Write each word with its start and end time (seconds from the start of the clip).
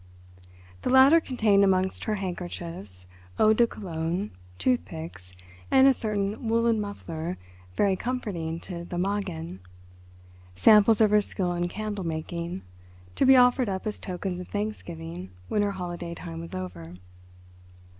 The 0.81 0.89
latter 0.89 1.21
contained 1.21 1.63
amongst 1.63 2.05
her 2.05 2.15
handkerchiefs, 2.15 3.05
eau 3.37 3.53
de 3.53 3.67
Cologne, 3.67 4.31
toothpicks, 4.57 5.31
and 5.69 5.85
a 5.87 5.93
certain 5.93 6.47
woollen 6.49 6.81
muffler 6.81 7.37
very 7.77 7.95
comforting 7.95 8.59
to 8.61 8.83
the 8.83 8.97
"magen," 8.97 9.59
samples 10.55 11.01
of 11.01 11.11
her 11.11 11.21
skill 11.21 11.53
in 11.53 11.67
candle 11.67 12.03
making, 12.03 12.63
to 13.15 13.27
be 13.27 13.35
offered 13.35 13.69
up 13.69 13.85
as 13.85 13.99
tokens 13.99 14.39
of 14.39 14.47
thanksgiving 14.47 15.29
when 15.49 15.61
her 15.61 15.73
holiday 15.73 16.15
time 16.15 16.39
was 16.39 16.55
over. 16.55 16.95